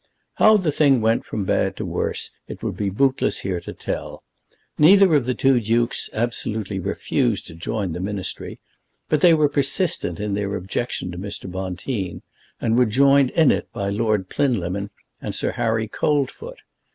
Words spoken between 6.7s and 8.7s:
refused to join the Ministry;